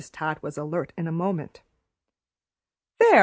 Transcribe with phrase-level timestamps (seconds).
[0.09, 1.61] Todd was alert in a moment.
[2.99, 3.19] "There!